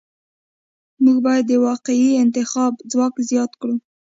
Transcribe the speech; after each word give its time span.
موږ 1.03 1.17
باید 1.25 1.45
د 1.47 1.53
واقعي 1.67 2.09
انتخاب 2.23 2.73
ځواک 2.91 3.15
زیات 3.29 3.51
کړو. 3.61 3.75